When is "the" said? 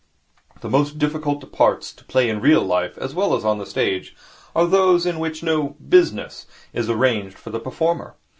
0.61-0.67, 3.59-3.67, 7.51-7.59